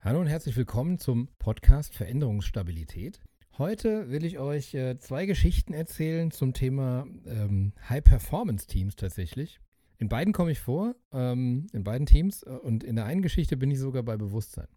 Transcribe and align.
Hallo 0.00 0.20
und 0.20 0.28
herzlich 0.28 0.56
willkommen 0.56 0.98
zum 0.98 1.28
Podcast 1.40 1.92
Veränderungsstabilität. 1.92 3.20
Heute 3.58 4.08
will 4.10 4.24
ich 4.24 4.38
euch 4.38 4.72
äh, 4.72 4.96
zwei 4.98 5.26
Geschichten 5.26 5.74
erzählen 5.74 6.30
zum 6.30 6.52
Thema 6.52 7.04
ähm, 7.26 7.72
High-Performance-Teams 7.88 8.94
tatsächlich. 8.94 9.58
In 9.98 10.08
beiden 10.08 10.32
komme 10.32 10.52
ich 10.52 10.60
vor, 10.60 10.94
ähm, 11.12 11.66
in 11.72 11.82
beiden 11.82 12.06
Teams 12.06 12.44
äh, 12.44 12.50
und 12.50 12.84
in 12.84 12.94
der 12.94 13.06
einen 13.06 13.22
Geschichte 13.22 13.56
bin 13.56 13.72
ich 13.72 13.80
sogar 13.80 14.04
bei 14.04 14.16
Bewusstsein. 14.16 14.68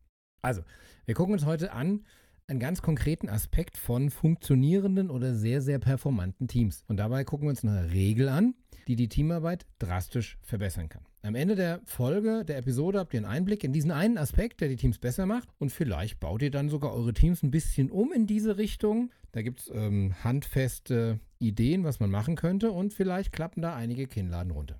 Also, 0.42 0.64
wir 1.06 1.14
gucken 1.14 1.34
uns 1.34 1.46
heute 1.46 1.72
an 1.72 2.04
einen 2.48 2.60
ganz 2.60 2.82
konkreten 2.82 3.30
Aspekt 3.30 3.78
von 3.78 4.10
funktionierenden 4.10 5.12
oder 5.12 5.36
sehr, 5.36 5.62
sehr 5.62 5.78
performanten 5.78 6.48
Teams. 6.48 6.84
Und 6.88 6.98
dabei 6.98 7.26
gucken 7.26 7.46
wir 7.46 7.52
uns 7.52 7.64
eine 7.64 7.92
Regel 7.92 8.28
an, 8.28 8.56
die 8.88 8.96
die 8.96 9.10
Teamarbeit 9.10 9.66
drastisch 9.80 10.38
verbessern 10.42 10.90
kann. 10.90 11.06
Am 11.24 11.36
Ende 11.36 11.56
der 11.56 11.82
Folge, 11.86 12.44
der 12.46 12.58
Episode, 12.58 13.00
habt 13.00 13.14
ihr 13.14 13.20
einen 13.20 13.28
Einblick 13.28 13.64
in 13.64 13.74
diesen 13.74 13.92
einen 13.92 14.18
Aspekt, 14.18 14.60
der 14.62 14.70
die 14.70 14.76
Teams 14.76 14.98
besser 14.98 15.26
macht. 15.26 15.50
Und 15.60 15.72
vielleicht 15.72 16.20
baut 16.20 16.42
ihr 16.42 16.50
dann 16.50 16.70
sogar 16.70 16.94
eure 16.94 17.14
Teams 17.14 17.44
ein 17.44 17.52
bisschen 17.52 17.92
um 17.92 18.12
in 18.12 18.26
diese 18.26 18.58
Richtung. 18.58 19.12
Da 19.32 19.44
gibt 19.44 19.60
es 19.60 19.72
ähm, 19.74 20.16
handfeste 20.24 21.20
Ideen, 21.38 21.84
was 21.84 22.00
man 22.00 22.10
machen 22.10 22.36
könnte. 22.36 22.72
Und 22.72 22.94
vielleicht 22.94 23.32
klappen 23.32 23.62
da 23.62 23.76
einige 23.76 24.08
Kinnladen 24.08 24.52
runter. 24.52 24.80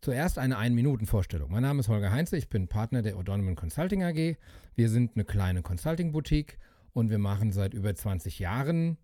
Zuerst 0.00 0.38
eine 0.38 0.58
Ein-Minuten-Vorstellung. 0.58 1.50
Mein 1.50 1.62
Name 1.62 1.80
ist 1.80 1.88
Holger 1.88 2.12
Heinze, 2.12 2.36
ich 2.36 2.48
bin 2.48 2.68
Partner 2.68 3.02
der 3.02 3.16
O'Donovan 3.16 3.54
Consulting 3.54 4.04
AG. 4.04 4.36
Wir 4.74 4.88
sind 4.88 5.12
eine 5.14 5.24
kleine 5.24 5.62
Consulting-Boutique 5.62 6.58
und 6.92 7.10
wir 7.10 7.18
machen 7.18 7.52
seit 7.52 7.74
über 7.74 7.94
20 7.94 8.38
Jahren 8.38 8.98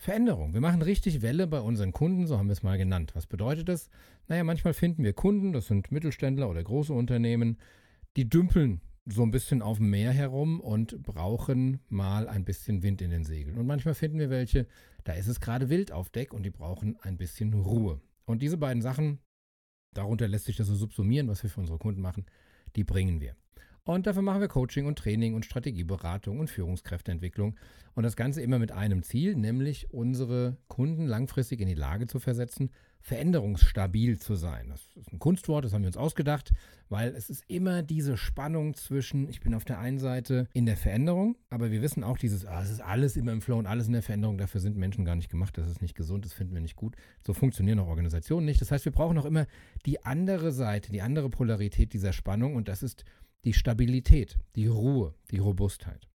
Veränderung. 0.00 0.54
Wir 0.54 0.62
machen 0.62 0.80
richtig 0.80 1.20
Welle 1.20 1.46
bei 1.46 1.60
unseren 1.60 1.92
Kunden, 1.92 2.26
so 2.26 2.38
haben 2.38 2.48
wir 2.48 2.54
es 2.54 2.62
mal 2.62 2.78
genannt. 2.78 3.14
Was 3.14 3.26
bedeutet 3.26 3.68
das? 3.68 3.90
Naja, 4.28 4.44
manchmal 4.44 4.72
finden 4.72 5.04
wir 5.04 5.12
Kunden, 5.12 5.52
das 5.52 5.66
sind 5.66 5.92
Mittelständler 5.92 6.48
oder 6.48 6.64
große 6.64 6.90
Unternehmen, 6.90 7.58
die 8.16 8.26
dümpeln 8.26 8.80
so 9.04 9.22
ein 9.22 9.30
bisschen 9.30 9.60
auf 9.60 9.76
dem 9.76 9.90
Meer 9.90 10.12
herum 10.12 10.58
und 10.58 11.02
brauchen 11.02 11.80
mal 11.90 12.28
ein 12.28 12.46
bisschen 12.46 12.82
Wind 12.82 13.02
in 13.02 13.10
den 13.10 13.24
Segeln. 13.24 13.58
Und 13.58 13.66
manchmal 13.66 13.92
finden 13.92 14.18
wir 14.18 14.30
welche, 14.30 14.66
da 15.04 15.12
ist 15.12 15.28
es 15.28 15.38
gerade 15.38 15.68
wild 15.68 15.92
auf 15.92 16.08
Deck 16.08 16.32
und 16.32 16.44
die 16.44 16.50
brauchen 16.50 16.96
ein 17.02 17.18
bisschen 17.18 17.52
Ruhe. 17.52 18.00
Und 18.24 18.40
diese 18.40 18.56
beiden 18.56 18.80
Sachen, 18.80 19.18
darunter 19.92 20.28
lässt 20.28 20.46
sich 20.46 20.56
das 20.56 20.68
so 20.68 20.76
subsumieren, 20.76 21.28
was 21.28 21.42
wir 21.42 21.50
für 21.50 21.60
unsere 21.60 21.78
Kunden 21.78 22.00
machen, 22.00 22.24
die 22.74 22.84
bringen 22.84 23.20
wir. 23.20 23.36
Und 23.90 24.06
dafür 24.06 24.22
machen 24.22 24.40
wir 24.40 24.46
Coaching 24.46 24.86
und 24.86 25.00
Training 25.00 25.34
und 25.34 25.44
Strategieberatung 25.44 26.38
und 26.38 26.48
Führungskräfteentwicklung. 26.48 27.56
Und 27.94 28.04
das 28.04 28.14
Ganze 28.14 28.40
immer 28.40 28.60
mit 28.60 28.70
einem 28.70 29.02
Ziel, 29.02 29.34
nämlich 29.34 29.92
unsere 29.92 30.56
Kunden 30.68 31.08
langfristig 31.08 31.60
in 31.60 31.66
die 31.66 31.74
Lage 31.74 32.06
zu 32.06 32.20
versetzen, 32.20 32.70
veränderungsstabil 33.00 34.16
zu 34.20 34.36
sein. 34.36 34.68
Das 34.68 34.86
ist 34.94 35.12
ein 35.12 35.18
Kunstwort, 35.18 35.64
das 35.64 35.72
haben 35.72 35.82
wir 35.82 35.88
uns 35.88 35.96
ausgedacht, 35.96 36.52
weil 36.88 37.16
es 37.16 37.30
ist 37.30 37.42
immer 37.48 37.82
diese 37.82 38.16
Spannung 38.16 38.74
zwischen, 38.74 39.28
ich 39.28 39.40
bin 39.40 39.54
auf 39.54 39.64
der 39.64 39.80
einen 39.80 39.98
Seite 39.98 40.46
in 40.52 40.66
der 40.66 40.76
Veränderung, 40.76 41.36
aber 41.48 41.72
wir 41.72 41.82
wissen 41.82 42.04
auch 42.04 42.18
dieses, 42.18 42.46
ah, 42.46 42.62
es 42.62 42.70
ist 42.70 42.82
alles 42.82 43.16
immer 43.16 43.32
im 43.32 43.40
Flow 43.40 43.58
und 43.58 43.66
alles 43.66 43.88
in 43.88 43.94
der 43.94 44.02
Veränderung, 44.02 44.38
dafür 44.38 44.60
sind 44.60 44.76
Menschen 44.76 45.04
gar 45.04 45.16
nicht 45.16 45.30
gemacht, 45.30 45.58
das 45.58 45.68
ist 45.68 45.82
nicht 45.82 45.96
gesund, 45.96 46.24
das 46.24 46.32
finden 46.32 46.54
wir 46.54 46.60
nicht 46.60 46.76
gut. 46.76 46.94
So 47.26 47.32
funktionieren 47.32 47.80
auch 47.80 47.88
Organisationen 47.88 48.46
nicht. 48.46 48.60
Das 48.60 48.70
heißt, 48.70 48.84
wir 48.84 48.92
brauchen 48.92 49.18
auch 49.18 49.24
immer 49.24 49.46
die 49.84 50.04
andere 50.04 50.52
Seite, 50.52 50.92
die 50.92 51.02
andere 51.02 51.28
Polarität 51.28 51.92
dieser 51.92 52.12
Spannung 52.12 52.54
und 52.54 52.68
das 52.68 52.84
ist 52.84 53.04
die 53.44 53.52
Stabilität, 53.52 54.38
die 54.56 54.66
Ruhe, 54.66 55.14
die 55.30 55.38
Robustheit. 55.38 56.08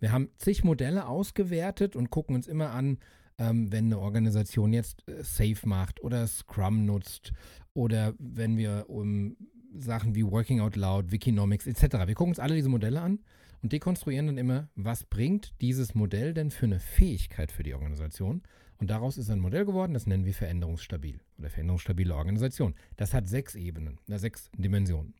Wir 0.00 0.12
haben 0.12 0.30
zig 0.36 0.64
Modelle 0.64 1.08
ausgewertet 1.08 1.96
und 1.96 2.10
gucken 2.10 2.36
uns 2.36 2.46
immer 2.46 2.70
an, 2.70 2.98
ähm, 3.38 3.72
wenn 3.72 3.86
eine 3.86 3.98
Organisation 3.98 4.72
jetzt 4.72 5.08
äh, 5.08 5.22
Safe 5.22 5.66
macht 5.66 6.00
oder 6.02 6.26
Scrum 6.26 6.86
nutzt 6.86 7.32
oder 7.74 8.14
wenn 8.18 8.56
wir 8.56 8.86
um 8.88 9.36
Sachen 9.76 10.14
wie 10.14 10.24
Working 10.24 10.60
Out 10.60 10.76
Loud, 10.76 11.10
Wikinomics 11.10 11.66
etc. 11.66 12.06
Wir 12.06 12.14
gucken 12.14 12.32
uns 12.32 12.38
alle 12.38 12.54
diese 12.54 12.68
Modelle 12.68 13.00
an 13.00 13.20
und 13.62 13.72
dekonstruieren 13.72 14.26
dann 14.26 14.38
immer, 14.38 14.68
was 14.74 15.04
bringt 15.04 15.54
dieses 15.60 15.94
Modell 15.94 16.34
denn 16.34 16.50
für 16.50 16.66
eine 16.66 16.80
Fähigkeit 16.80 17.52
für 17.52 17.62
die 17.62 17.74
Organisation. 17.74 18.42
Und 18.78 18.90
daraus 18.90 19.18
ist 19.18 19.30
ein 19.30 19.40
Modell 19.40 19.64
geworden, 19.64 19.94
das 19.94 20.06
nennen 20.06 20.24
wir 20.24 20.34
veränderungsstabil 20.34 21.20
oder 21.38 21.50
veränderungsstabile 21.50 22.14
Organisation. 22.14 22.74
Das 22.96 23.12
hat 23.12 23.26
sechs 23.26 23.56
Ebenen, 23.56 23.98
sechs 24.06 24.50
Dimensionen. 24.56 25.14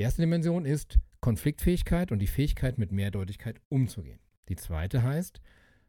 Die 0.00 0.04
erste 0.04 0.22
Dimension 0.22 0.64
ist 0.64 0.98
Konfliktfähigkeit 1.20 2.10
und 2.10 2.20
die 2.20 2.26
Fähigkeit, 2.26 2.78
mit 2.78 2.90
Mehrdeutigkeit 2.90 3.60
umzugehen. 3.68 4.18
Die 4.48 4.56
zweite 4.56 5.02
heißt, 5.02 5.42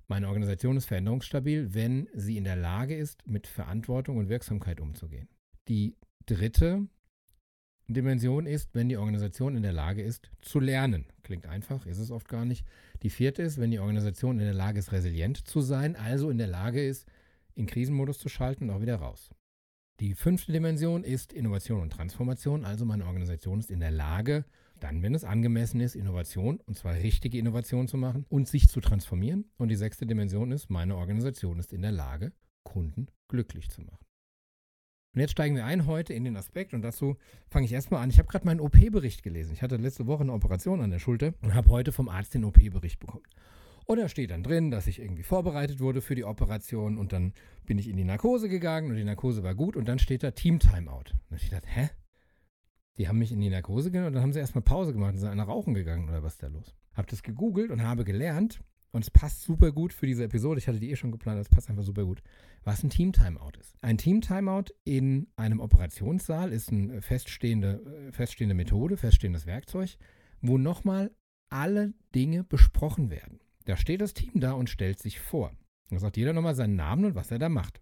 meine 0.10 0.28
Organisation 0.28 0.76
ist 0.76 0.88
veränderungsstabil, 0.88 1.74
wenn 1.74 2.10
sie 2.14 2.36
in 2.36 2.44
der 2.44 2.58
Lage 2.58 2.94
ist, 2.94 3.26
mit 3.26 3.48
Verantwortung 3.48 4.18
und 4.18 4.28
Wirksamkeit 4.28 4.82
umzugehen. 4.82 5.30
Die 5.70 5.96
dritte 6.26 6.90
Dimension 7.88 8.48
ist, 8.48 8.76
wenn 8.76 8.90
die 8.90 8.98
Organisation 8.98 9.56
in 9.56 9.64
der 9.64 9.72
Lage 9.72 10.02
ist, 10.02 10.30
zu 10.42 10.60
lernen. 10.60 11.06
Klingt 11.24 11.46
einfach, 11.46 11.86
ist 11.86 12.00
es 12.00 12.12
oft 12.12 12.28
gar 12.28 12.44
nicht. 12.44 12.68
Die 13.04 13.10
vierte 13.10 13.44
ist, 13.44 13.60
wenn 13.60 13.72
die 13.72 13.80
Organisation 13.80 14.40
in 14.40 14.46
der 14.46 14.54
Lage 14.54 14.80
ist, 14.80 14.92
resilient 14.92 15.38
zu 15.48 15.62
sein, 15.62 15.96
also 15.96 16.30
in 16.30 16.38
der 16.38 16.48
Lage 16.48 16.86
ist, 16.86 17.08
in 17.56 17.66
Krisenmodus 17.66 18.20
zu 18.20 18.28
schalten 18.28 18.66
und 18.66 18.76
auch 18.76 18.82
wieder 18.82 18.98
raus. 18.98 19.30
Die 20.02 20.16
fünfte 20.16 20.52
Dimension 20.52 21.04
ist 21.04 21.32
Innovation 21.32 21.80
und 21.80 21.94
Transformation. 21.94 22.66
Also 22.66 22.86
meine 22.86 23.06
Organisation 23.06 23.60
ist 23.60 23.70
in 23.70 23.80
der 23.80 23.92
Lage, 23.92 24.46
dann, 24.80 25.04
wenn 25.04 25.14
es 25.14 25.24
angemessen 25.24 25.80
ist, 25.80 25.96
Innovation, 25.96 26.60
und 26.66 26.76
zwar 26.76 26.96
richtige 26.96 27.38
Innovation 27.38 27.88
zu 27.88 27.98
machen 27.98 28.26
und 28.28 28.48
sich 28.48 28.68
zu 28.68 28.82
transformieren. 28.82 29.52
Und 29.58 29.68
die 29.68 29.76
sechste 29.76 30.08
Dimension 30.08 30.52
ist, 30.52 30.72
meine 30.72 30.96
Organisation 30.96 31.60
ist 31.60 31.72
in 31.72 31.84
der 31.84 31.92
Lage, 31.92 32.34
Kunden 32.64 33.10
glücklich 33.28 33.70
zu 33.70 33.82
machen. 33.82 34.04
Und 35.14 35.22
jetzt 35.22 35.34
steigen 35.34 35.56
wir 35.56 35.66
ein 35.66 35.86
heute 35.86 36.16
in 36.16 36.24
den 36.24 36.36
Aspekt 36.36 36.74
und 36.74 36.82
dazu 36.82 37.16
fange 37.48 37.66
ich 37.66 37.72
erstmal 37.72 38.02
an. 38.02 38.10
Ich 38.10 38.18
habe 38.18 38.28
gerade 38.28 38.48
meinen 38.48 38.60
OP-Bericht 38.60 39.22
gelesen. 39.22 39.54
Ich 39.54 39.62
hatte 39.62 39.76
letzte 39.76 40.08
Woche 40.08 40.24
eine 40.24 40.34
Operation 40.34 40.82
an 40.82 40.90
der 40.90 40.98
Schulter 40.98 41.36
und 41.44 41.54
habe 41.54 41.70
heute 41.70 41.92
vom 41.92 42.10
Arzt 42.10 42.34
den 42.34 42.44
OP-Bericht 42.44 43.00
bekommen. 43.00 43.26
Und 43.86 44.00
da 44.00 44.08
steht 44.08 44.32
dann 44.32 44.44
drin, 44.44 44.72
dass 44.72 44.88
ich 44.88 45.00
irgendwie 45.00 45.24
vorbereitet 45.24 45.80
wurde 45.80 46.02
für 46.02 46.16
die 46.16 46.24
Operation 46.24 46.98
und 46.98 47.14
dann 47.14 47.34
bin 47.66 47.78
ich 47.78 47.88
in 47.88 47.98
die 47.98 48.04
Narkose 48.04 48.50
gegangen 48.50 48.90
und 48.90 48.96
die 48.96 49.04
Narkose 49.04 49.44
war 49.44 49.56
gut 49.56 49.76
und 49.76 49.88
dann 49.88 50.00
steht 50.00 50.24
da 50.24 50.32
Team 50.32 50.60
Timeout. 50.60 51.14
Und 51.30 51.42
ich 51.42 51.50
dachte, 51.50 51.68
hä? 51.68 51.90
Die 52.98 53.08
haben 53.08 53.20
mich 53.20 53.32
in 53.32 53.40
die 53.40 53.50
Narkose 53.50 53.90
gegangen 53.90 54.08
und 54.08 54.14
dann 54.14 54.24
haben 54.24 54.34
sie 54.34 54.40
erstmal 54.40 54.64
Pause 54.64 54.94
gemacht 54.94 55.14
und 55.14 55.20
sind 55.20 55.30
einer 55.30 55.44
rauchen 55.44 55.74
gegangen 55.74 56.10
oder 56.10 56.24
was 56.24 56.34
ist 56.34 56.44
da 56.44 56.48
los? 56.48 56.76
Hab 56.94 57.08
das 57.08 57.24
gegoogelt 57.24 57.72
und 57.72 57.82
habe 57.82 58.04
gelernt 58.04 58.62
und 58.92 59.04
es 59.04 59.10
passt 59.10 59.42
super 59.44 59.72
gut 59.72 59.94
für 59.94 60.06
diese 60.06 60.26
Episode. 60.26 60.60
Ich 60.60 60.68
hatte 60.68 60.80
die 60.80 60.92
eh 60.92 60.96
schon 60.96 61.12
geplant, 61.12 61.40
es 61.40 61.50
passt 61.50 61.70
einfach 61.70 61.84
super 61.84 62.04
gut, 62.04 62.22
was 62.64 62.84
ein 62.84 62.90
Team 62.90 63.14
Timeout 63.14 63.54
ist. 63.60 63.76
Ein 63.82 63.98
Team 63.98 64.22
Timeout 64.22 64.66
in 64.84 65.28
einem 65.38 65.60
Operationssaal 65.60 66.52
ist 66.52 66.72
eine 66.72 67.02
feststehende, 67.02 68.08
äh, 68.10 68.12
feststehende 68.12 68.56
Methode, 68.56 68.98
feststehendes 68.98 69.46
Werkzeug, 69.46 69.98
wo 70.42 70.58
nochmal 70.58 71.12
alle 71.50 71.94
Dinge 72.14 72.44
besprochen 72.44 73.10
werden. 73.10 73.40
Da 73.66 73.78
steht 73.78 74.02
das 74.02 74.14
Team 74.14 74.32
da 74.36 74.54
und 74.54 74.70
stellt 74.70 75.00
sich 75.00 75.20
vor. 75.20 75.52
Da 75.90 76.00
sagt 76.00 76.18
jeder 76.18 76.34
nochmal 76.34 76.56
seinen 76.56 76.76
Namen 76.76 77.06
und 77.06 77.16
was 77.16 77.32
er 77.32 77.40
da 77.40 77.50
macht. 77.50 77.80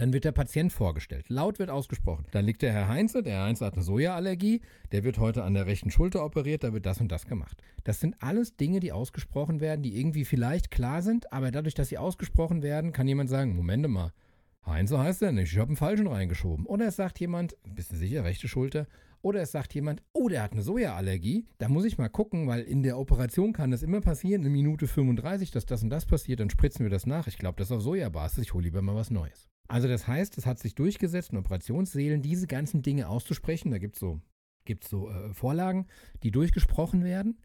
Dann 0.00 0.14
wird 0.14 0.24
der 0.24 0.32
Patient 0.32 0.72
vorgestellt. 0.72 1.28
Laut 1.28 1.58
wird 1.58 1.68
ausgesprochen. 1.68 2.24
Da 2.30 2.40
liegt 2.40 2.62
der 2.62 2.72
Herr 2.72 2.88
Heinze, 2.88 3.22
der 3.22 3.34
Herr 3.34 3.44
Heinze 3.44 3.66
hat 3.66 3.74
eine 3.74 3.82
Sojaallergie, 3.82 4.62
der 4.92 5.04
wird 5.04 5.18
heute 5.18 5.44
an 5.44 5.52
der 5.52 5.66
rechten 5.66 5.90
Schulter 5.90 6.24
operiert, 6.24 6.64
da 6.64 6.72
wird 6.72 6.86
das 6.86 7.02
und 7.02 7.12
das 7.12 7.26
gemacht. 7.26 7.62
Das 7.84 8.00
sind 8.00 8.16
alles 8.20 8.56
Dinge, 8.56 8.80
die 8.80 8.92
ausgesprochen 8.92 9.60
werden, 9.60 9.82
die 9.82 9.98
irgendwie 10.00 10.24
vielleicht 10.24 10.70
klar 10.70 11.02
sind, 11.02 11.30
aber 11.34 11.50
dadurch, 11.50 11.74
dass 11.74 11.90
sie 11.90 11.98
ausgesprochen 11.98 12.62
werden, 12.62 12.92
kann 12.92 13.08
jemand 13.08 13.28
sagen, 13.28 13.54
Moment 13.54 13.86
mal, 13.88 14.14
Heinze 14.66 14.98
heißt 14.98 15.22
er 15.22 15.32
nicht, 15.32 15.52
ich 15.52 15.58
habe 15.58 15.68
einen 15.68 15.76
falschen 15.76 16.06
reingeschoben. 16.06 16.66
Oder 16.66 16.86
es 16.86 16.96
sagt 16.96 17.18
jemand, 17.20 17.56
bist 17.64 17.92
du 17.92 17.96
sicher, 17.96 18.24
rechte 18.24 18.48
Schulter? 18.48 18.86
Oder 19.22 19.42
es 19.42 19.52
sagt 19.52 19.74
jemand, 19.74 20.02
oh, 20.12 20.28
der 20.28 20.42
hat 20.42 20.52
eine 20.52 20.62
Sojaallergie. 20.62 21.46
Da 21.58 21.68
muss 21.68 21.84
ich 21.84 21.98
mal 21.98 22.08
gucken, 22.08 22.46
weil 22.46 22.62
in 22.62 22.82
der 22.82 22.98
Operation 22.98 23.52
kann 23.52 23.70
das 23.70 23.82
immer 23.82 24.00
passieren, 24.00 24.44
in 24.44 24.52
Minute 24.52 24.86
35, 24.86 25.50
dass 25.50 25.66
das 25.66 25.82
und 25.82 25.90
das 25.90 26.06
passiert, 26.06 26.40
dann 26.40 26.50
spritzen 26.50 26.84
wir 26.84 26.90
das 26.90 27.06
nach. 27.06 27.26
Ich 27.26 27.36
glaube, 27.36 27.56
das 27.58 27.68
ist 27.68 27.76
auf 27.76 27.82
Sojabasis, 27.82 28.44
ich 28.44 28.54
hole 28.54 28.64
lieber 28.64 28.80
mal 28.80 28.94
was 28.94 29.10
Neues. 29.10 29.48
Also 29.68 29.88
das 29.88 30.08
heißt, 30.08 30.36
es 30.38 30.46
hat 30.46 30.58
sich 30.58 30.74
durchgesetzt, 30.74 31.32
in 31.32 31.38
Operationssälen 31.38 32.22
diese 32.22 32.46
ganzen 32.46 32.82
Dinge 32.82 33.08
auszusprechen. 33.08 33.70
Da 33.70 33.78
gibt 33.78 33.96
es 33.96 34.00
so, 34.00 34.20
gibt's 34.64 34.88
so 34.88 35.10
äh, 35.10 35.32
Vorlagen, 35.34 35.86
die 36.22 36.30
durchgesprochen 36.30 37.04
werden. 37.04 37.38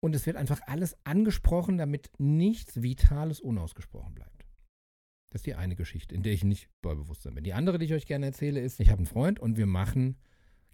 Und 0.00 0.14
es 0.14 0.26
wird 0.26 0.36
einfach 0.36 0.60
alles 0.66 0.96
angesprochen, 1.04 1.76
damit 1.76 2.10
nichts 2.18 2.82
Vitales 2.82 3.40
unausgesprochen 3.40 4.14
bleibt. 4.14 4.37
Das 5.30 5.40
ist 5.40 5.46
die 5.46 5.54
eine 5.54 5.76
Geschichte, 5.76 6.14
in 6.14 6.22
der 6.22 6.32
ich 6.32 6.44
nicht 6.44 6.68
bei 6.80 6.94
Bewusstsein 6.94 7.34
bin. 7.34 7.44
Die 7.44 7.52
andere, 7.52 7.78
die 7.78 7.84
ich 7.84 7.92
euch 7.92 8.06
gerne 8.06 8.26
erzähle, 8.26 8.60
ist, 8.60 8.80
ich 8.80 8.88
habe 8.88 8.98
einen 8.98 9.06
Freund 9.06 9.38
und 9.38 9.56
wir 9.56 9.66
machen 9.66 10.16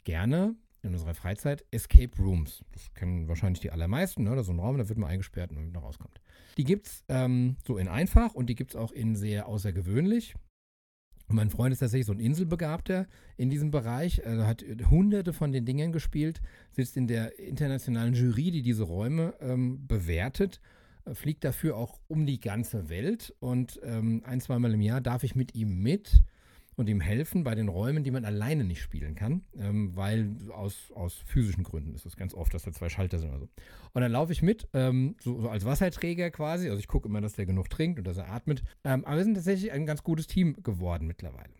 gerne 0.04 0.54
in 0.82 0.92
unserer 0.92 1.14
Freizeit 1.14 1.64
Escape 1.70 2.16
Rooms. 2.18 2.62
Das 2.72 2.92
kennen 2.94 3.26
wahrscheinlich 3.26 3.60
die 3.60 3.70
allermeisten, 3.70 4.22
ne? 4.24 4.38
Ist 4.38 4.46
so 4.46 4.52
ein 4.52 4.60
Raum, 4.60 4.78
da 4.78 4.88
wird 4.88 4.98
man 4.98 5.10
eingesperrt 5.10 5.50
und 5.50 5.66
wieder 5.66 5.80
rauskommt. 5.80 6.20
Die 6.56 6.64
gibt 6.64 6.86
es 6.86 7.04
ähm, 7.08 7.56
so 7.66 7.78
in 7.78 7.88
einfach 7.88 8.34
und 8.34 8.46
die 8.46 8.54
gibt 8.54 8.72
es 8.72 8.76
auch 8.76 8.92
in 8.92 9.16
sehr 9.16 9.48
außergewöhnlich. 9.48 10.34
Und 11.26 11.36
mein 11.36 11.50
Freund 11.50 11.72
ist 11.72 11.78
tatsächlich 11.78 12.06
so 12.06 12.12
ein 12.12 12.20
Inselbegabter 12.20 13.06
in 13.38 13.48
diesem 13.48 13.70
Bereich. 13.70 14.18
Er 14.18 14.46
hat 14.46 14.62
hunderte 14.90 15.32
von 15.32 15.52
den 15.52 15.64
Dingen 15.64 15.90
gespielt, 15.90 16.42
sitzt 16.70 16.98
in 16.98 17.06
der 17.06 17.38
internationalen 17.38 18.12
Jury, 18.12 18.50
die 18.50 18.62
diese 18.62 18.82
Räume 18.82 19.34
ähm, 19.40 19.86
bewertet, 19.86 20.60
fliegt 21.12 21.44
dafür 21.44 21.76
auch 21.76 22.00
um 22.08 22.26
die 22.26 22.40
ganze 22.40 22.88
Welt. 22.88 23.34
Und 23.40 23.80
ähm, 23.84 24.22
ein, 24.24 24.40
zweimal 24.40 24.72
im 24.72 24.80
Jahr 24.80 25.00
darf 25.00 25.24
ich 25.24 25.34
mit 25.34 25.54
ihm 25.54 25.82
mit 25.82 26.22
und 26.76 26.88
ihm 26.88 27.00
helfen 27.00 27.44
bei 27.44 27.54
den 27.54 27.68
Räumen, 27.68 28.04
die 28.04 28.10
man 28.10 28.24
alleine 28.24 28.64
nicht 28.64 28.82
spielen 28.82 29.14
kann, 29.14 29.42
ähm, 29.56 29.94
weil 29.94 30.36
aus, 30.52 30.90
aus 30.94 31.22
physischen 31.26 31.62
Gründen 31.62 31.94
ist 31.94 32.06
es 32.06 32.16
ganz 32.16 32.34
oft, 32.34 32.52
dass 32.52 32.64
da 32.64 32.72
zwei 32.72 32.88
Schalter 32.88 33.18
sind 33.18 33.30
oder 33.30 33.40
so. 33.40 33.48
Und 33.92 34.02
dann 34.02 34.10
laufe 34.10 34.32
ich 34.32 34.42
mit, 34.42 34.68
ähm, 34.72 35.14
so, 35.20 35.40
so, 35.40 35.48
als 35.50 35.64
Wasserträger 35.64 36.30
quasi. 36.30 36.68
Also 36.68 36.80
ich 36.80 36.88
gucke 36.88 37.08
immer, 37.08 37.20
dass 37.20 37.34
der 37.34 37.46
genug 37.46 37.70
trinkt 37.70 37.98
und 37.98 38.06
dass 38.06 38.16
er 38.16 38.30
atmet. 38.30 38.62
Ähm, 38.82 39.04
aber 39.04 39.18
wir 39.18 39.24
sind 39.24 39.34
tatsächlich 39.34 39.72
ein 39.72 39.86
ganz 39.86 40.02
gutes 40.02 40.26
Team 40.26 40.56
geworden 40.62 41.06
mittlerweile. 41.06 41.52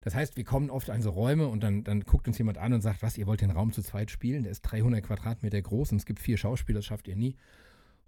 Das 0.00 0.14
heißt, 0.14 0.36
wir 0.36 0.44
kommen 0.44 0.70
oft 0.70 0.90
an 0.90 1.00
so 1.00 1.10
Räume 1.10 1.48
und 1.48 1.62
dann, 1.62 1.82
dann 1.82 2.02
guckt 2.02 2.28
uns 2.28 2.36
jemand 2.36 2.58
an 2.58 2.74
und 2.74 2.82
sagt, 2.82 3.02
was, 3.02 3.16
ihr 3.16 3.26
wollt 3.26 3.40
den 3.40 3.50
Raum 3.50 3.72
zu 3.72 3.82
zweit 3.82 4.10
spielen? 4.10 4.42
Der 4.42 4.52
ist 4.52 4.60
300 4.62 5.02
Quadratmeter 5.02 5.60
groß 5.60 5.92
und 5.92 5.98
es 5.98 6.06
gibt 6.06 6.20
vier 6.20 6.36
Schauspieler, 6.36 6.78
das 6.78 6.86
schafft 6.86 7.08
ihr 7.08 7.16
nie. 7.16 7.36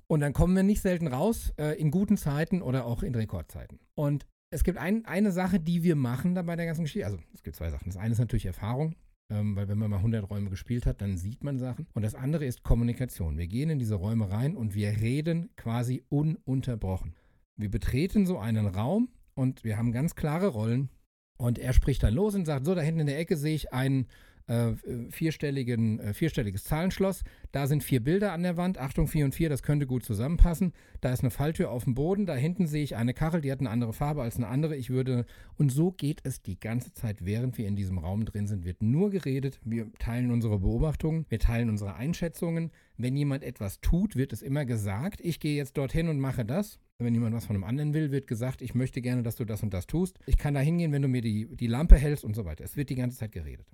Und 0.08 0.20
dann 0.20 0.32
kommen 0.32 0.55
wir 0.55 0.62
nicht 0.62 0.82
selten 0.82 1.08
raus, 1.08 1.53
äh, 1.58 1.79
in 1.81 1.91
guten 1.91 2.17
Zeiten 2.17 2.62
oder 2.62 2.87
auch 2.87 3.03
in 3.03 3.14
Rekordzeiten. 3.14 3.81
Und 3.94 4.26
es 4.50 4.62
gibt 4.62 4.79
ein, 4.79 5.05
eine 5.05 5.32
Sache, 5.32 5.58
die 5.58 5.82
wir 5.82 5.97
machen 5.97 6.35
da 6.35 6.43
bei 6.43 6.56
der 6.56 6.67
ganzen 6.67 6.85
Geschichte. 6.85 7.06
Also 7.06 7.19
es 7.35 7.43
gibt 7.43 7.56
zwei 7.56 7.70
Sachen. 7.70 7.87
Das 7.87 7.97
eine 7.97 8.12
ist 8.12 8.19
natürlich 8.19 8.47
Erfahrung, 8.47 8.94
ähm, 9.31 9.56
weil 9.56 9.69
wenn 9.69 9.79
man 9.79 9.91
mal 9.91 9.97
100 9.99 10.31
Räume 10.31 10.50
gespielt 10.50 10.87
hat, 10.87 11.00
dann 11.00 11.17
sieht 11.17 11.43
man 11.43 11.58
Sachen. 11.58 11.88
Und 11.94 12.03
das 12.03 12.14
andere 12.14 12.44
ist 12.44 12.62
Kommunikation. 12.62 13.37
Wir 13.37 13.49
gehen 13.49 13.70
in 13.70 13.79
diese 13.79 13.97
Räume 13.97 14.31
rein 14.31 14.56
und 14.56 14.75
wir 14.75 14.88
reden 15.00 15.50
quasi 15.56 16.05
ununterbrochen. 16.08 17.14
Wir 17.56 17.70
betreten 17.70 18.26
so 18.26 18.38
einen 18.38 18.67
Raum 18.67 19.08
und 19.35 19.64
wir 19.64 19.76
haben 19.76 19.93
ganz 19.93 20.14
klare 20.14 20.49
Rollen. 20.49 20.91
Und 21.38 21.58
er 21.58 21.73
spricht 21.73 22.03
dann 22.03 22.14
los 22.14 22.35
und 22.35 22.47
sagt, 22.47 22.64
so, 22.64 22.75
da 22.75 22.81
hinten 22.81 23.00
in 23.00 23.06
der 23.06 23.19
Ecke 23.19 23.37
sehe 23.37 23.55
ich 23.55 23.73
einen 23.73 24.06
äh, 24.46 24.72
vierstelligen, 25.10 25.98
äh, 25.98 26.14
vierstelliges 26.14 26.64
Zahlenschloss. 26.64 27.22
Da 27.52 27.66
sind 27.66 27.82
vier 27.82 28.00
Bilder 28.00 28.32
an 28.32 28.43
der 28.43 28.56
Wand. 28.56 28.78
Achtung, 28.78 29.08
vier 29.08 29.25
und 29.25 29.34
vier, 29.34 29.48
das 29.48 29.62
könnte 29.62 29.87
gut 29.87 30.04
zusammenpassen. 30.04 30.72
Da 31.00 31.12
ist 31.12 31.20
eine 31.20 31.31
Falltür 31.31 31.70
auf 31.70 31.84
dem 31.84 31.94
Boden. 31.94 32.26
Da 32.26 32.34
hinten 32.34 32.66
sehe 32.66 32.82
ich 32.82 32.96
eine 32.96 33.14
Kachel, 33.14 33.40
die 33.40 33.50
hat 33.50 33.60
eine 33.60 33.70
andere 33.70 33.93
Farbe 33.93 34.22
als 34.22 34.37
eine 34.37 34.48
andere. 34.48 34.76
Ich 34.76 34.90
würde. 34.90 35.26
Und 35.56 35.70
so 35.70 35.93
geht 35.93 36.20
es 36.25 36.43
die 36.43 36.58
ganze 36.58 36.93
Zeit, 36.93 37.25
während 37.25 37.58
wir 37.58 37.66
in 37.66 37.76
diesem 37.76 37.98
Raum 37.98 38.25
drin 38.25 38.46
sind. 38.46 38.64
Wird 38.64 38.82
nur 38.82 39.10
geredet. 39.10 39.60
Wir 39.64 39.93
teilen 39.98 40.31
unsere 40.31 40.58
Beobachtungen, 40.58 41.26
wir 41.28 41.38
teilen 41.38 41.70
unsere 41.70 41.94
Einschätzungen. 41.94 42.70
Wenn 42.96 43.16
jemand 43.16 43.43
etwas 43.43 43.81
tut, 43.81 44.16
wird 44.16 44.32
es 44.32 44.43
immer 44.43 44.64
gesagt, 44.64 45.20
ich 45.20 45.40
gehe 45.40 45.56
jetzt 45.56 45.76
dorthin 45.76 46.08
und 46.08 46.19
mache 46.19 46.44
das. 46.44 46.78
Wenn 46.98 47.12
jemand 47.12 47.34
was 47.34 47.44
von 47.44 47.56
einem 47.56 47.64
anderen 47.64 47.93
will, 47.93 48.10
wird 48.10 48.26
gesagt, 48.26 48.62
ich 48.62 48.75
möchte 48.75 49.02
gerne, 49.02 49.22
dass 49.22 49.37
du 49.37 49.44
das 49.44 49.62
und 49.62 49.75
das 49.75 49.87
tust. 49.87 50.19
Ich 50.25 50.38
kann 50.38 50.54
da 50.54 50.60
hingehen, 50.60 50.93
wenn 50.93 51.02
du 51.02 51.08
mir 51.08 51.20
die, 51.20 51.54
die 51.54 51.66
Lampe 51.66 51.96
hältst 51.96 52.25
und 52.25 52.34
so 52.34 52.46
weiter. 52.46 52.64
Es 52.64 52.76
wird 52.76 52.88
die 52.88 52.94
ganze 52.94 53.19
Zeit 53.19 53.32
geredet. 53.32 53.66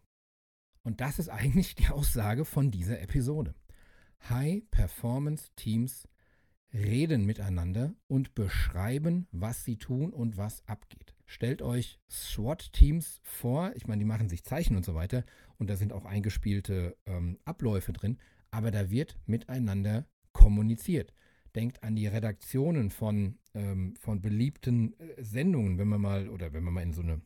Und 0.82 1.00
das 1.00 1.19
ist 1.19 1.29
eigentlich 1.29 1.75
die 1.75 1.88
Aussage 1.88 2.44
von 2.44 2.70
dieser 2.70 3.00
Episode. 3.00 3.55
High-Performance-Teams 4.29 6.08
reden 6.75 7.26
miteinander 7.26 7.94
und 8.06 8.34
beschreiben, 8.34 9.26
was 9.31 9.64
sie 9.64 9.76
tun 9.76 10.12
und 10.12 10.37
was 10.37 10.67
abgeht. 10.67 11.14
Stellt 11.26 11.62
euch 11.62 12.00
SWAT-Teams 12.11 13.20
vor, 13.23 13.73
ich 13.75 13.87
meine, 13.87 14.00
die 14.00 14.06
machen 14.06 14.29
sich 14.29 14.44
Zeichen 14.44 14.76
und 14.76 14.84
so 14.84 14.94
weiter 14.94 15.25
und 15.58 15.69
da 15.69 15.76
sind 15.76 15.93
auch 15.93 16.05
eingespielte 16.05 16.96
ähm, 17.06 17.38
Abläufe 17.44 17.93
drin, 17.93 18.19
aber 18.50 18.70
da 18.70 18.90
wird 18.90 19.19
miteinander 19.26 20.06
kommuniziert. 20.32 21.12
Denkt 21.55 21.82
an 21.82 21.96
die 21.96 22.06
Redaktionen 22.06 22.90
von, 22.90 23.38
ähm, 23.55 23.94
von 23.96 24.23
beliebten 24.23 24.99
äh, 24.99 25.23
Sendungen, 25.23 25.79
wenn 25.79 25.88
man 25.88 26.00
mal, 26.00 26.29
oder 26.29 26.52
wenn 26.52 26.64
man 26.64 26.75
mal 26.75 26.82
in 26.82 26.94
so 26.94 27.02
eine 27.02 27.20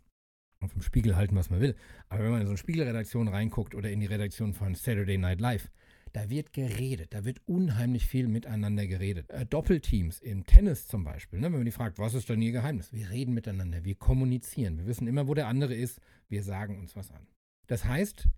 auf 0.66 0.72
dem 0.72 0.82
Spiegel 0.82 1.16
halten, 1.16 1.34
was 1.36 1.50
man 1.50 1.60
will. 1.60 1.74
Aber 2.08 2.22
wenn 2.22 2.30
man 2.30 2.40
in 2.40 2.46
so 2.46 2.52
eine 2.52 2.58
Spiegelredaktion 2.58 3.28
reinguckt 3.28 3.74
oder 3.74 3.90
in 3.90 4.00
die 4.00 4.06
Redaktion 4.06 4.52
von 4.52 4.74
Saturday 4.74 5.16
Night 5.16 5.40
Live, 5.40 5.70
da 6.12 6.30
wird 6.30 6.52
geredet, 6.52 7.12
da 7.12 7.24
wird 7.24 7.40
unheimlich 7.46 8.06
viel 8.06 8.28
miteinander 8.28 8.86
geredet. 8.86 9.30
Äh, 9.30 9.44
Doppelteams 9.44 10.20
im 10.20 10.44
Tennis 10.44 10.86
zum 10.86 11.04
Beispiel, 11.04 11.40
ne? 11.40 11.46
wenn 11.46 11.58
man 11.58 11.64
die 11.64 11.72
fragt, 11.72 11.98
was 11.98 12.14
ist 12.14 12.28
denn 12.28 12.40
ihr 12.40 12.52
Geheimnis? 12.52 12.92
Wir 12.92 13.10
reden 13.10 13.34
miteinander, 13.34 13.84
wir 13.84 13.96
kommunizieren, 13.96 14.78
wir 14.78 14.86
wissen 14.86 15.06
immer, 15.06 15.28
wo 15.28 15.34
der 15.34 15.46
andere 15.46 15.74
ist, 15.74 16.00
wir 16.28 16.42
sagen 16.42 16.78
uns 16.78 16.96
was 16.96 17.10
an. 17.10 17.26
Das 17.66 17.84
heißt, 17.84 18.28